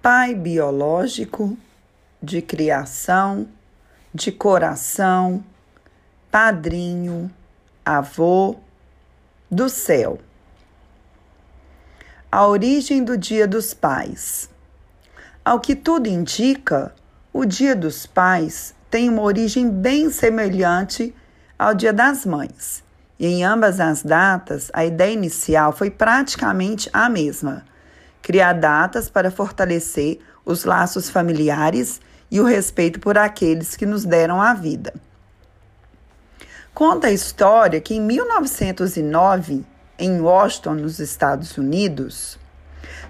[0.00, 1.58] Pai biológico,
[2.22, 3.48] de criação,
[4.14, 5.44] de coração,
[6.30, 7.28] padrinho,
[7.84, 8.56] avô,
[9.50, 10.20] do céu.
[12.30, 14.48] A origem do Dia dos Pais.
[15.44, 16.94] Ao que tudo indica,
[17.32, 21.14] o Dia dos Pais tem uma origem bem semelhante
[21.58, 22.84] ao Dia das Mães.
[23.18, 27.64] E em ambas as datas, a ideia inicial foi praticamente a mesma:
[28.20, 34.42] criar datas para fortalecer os laços familiares e o respeito por aqueles que nos deram
[34.42, 34.92] a vida.
[36.74, 39.64] Conta a história que em 1909,
[39.98, 42.38] em Washington, nos Estados Unidos,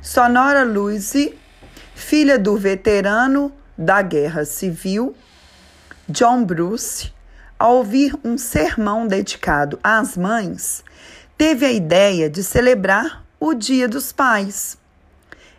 [0.00, 1.36] Sonora Louise,
[1.92, 5.16] filha do veterano da Guerra Civil,
[6.08, 7.12] John Bruce,
[7.56, 10.82] ao ouvir um sermão dedicado às mães,
[11.38, 14.76] teve a ideia de celebrar o Dia dos Pais.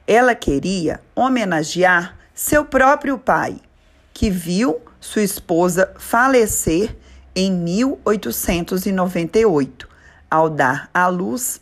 [0.05, 3.55] Ela queria homenagear seu próprio pai,
[4.13, 6.93] que viu sua esposa falecer
[7.33, 9.87] em 1898,
[10.29, 11.61] ao dar à luz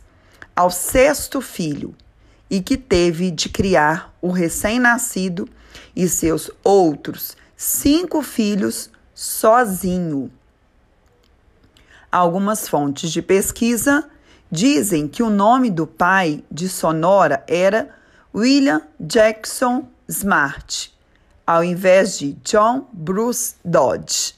[0.56, 1.94] ao sexto filho,
[2.50, 5.48] e que teve de criar o recém-nascido
[5.94, 10.32] e seus outros cinco filhos sozinho.
[12.10, 14.10] Algumas fontes de pesquisa
[14.50, 17.94] dizem que o nome do pai de Sonora era
[18.34, 20.92] William Jackson Smart,
[21.46, 24.34] ao invés de John Bruce Dodge.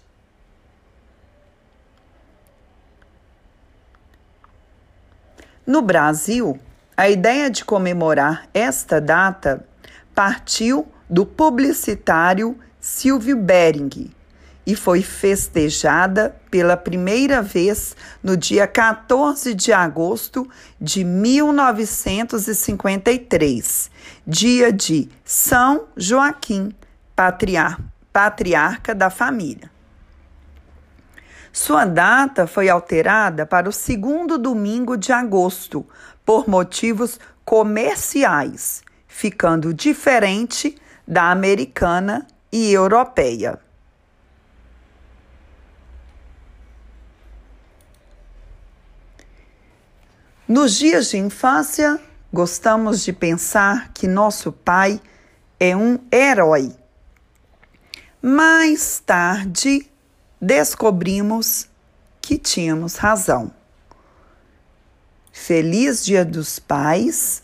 [5.67, 6.61] No Brasil,
[6.95, 9.67] a ideia de comemorar esta data
[10.15, 14.11] partiu do publicitário Silvio Bering
[14.67, 20.47] e foi festejada pela primeira vez no dia 14 de agosto
[20.79, 23.91] de 1953,
[24.27, 26.75] dia de São Joaquim,
[27.17, 27.81] patriar
[28.13, 29.71] patriarca da família.
[31.51, 35.87] Sua data foi alterada para o segundo domingo de agosto
[36.23, 40.77] por motivos comerciais, ficando diferente
[41.09, 43.59] da americana e europeia.
[50.47, 52.01] Nos dias de infância,
[52.33, 55.03] gostamos de pensar que nosso pai
[55.59, 56.73] é um herói.
[58.23, 59.91] Mais tarde,
[60.41, 61.69] descobrimos
[62.23, 63.53] que tínhamos razão.
[65.33, 67.43] Feliz Dia dos Pais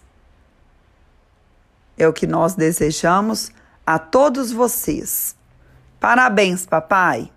[1.99, 3.50] é o que nós desejamos
[3.95, 5.37] a todos vocês.
[5.99, 7.31] Parabéns, papai!